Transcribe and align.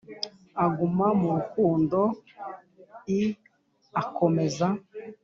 uguma 0.65 1.07
mu 1.19 1.29
rukundo 1.37 1.99
l 3.15 3.29
akomeza 4.01 4.67